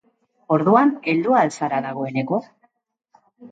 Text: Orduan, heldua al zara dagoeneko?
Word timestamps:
Orduan, 0.55 0.93
heldua 1.13 1.37
al 1.45 1.53
zara 1.59 1.83
dagoeneko? 1.89 2.43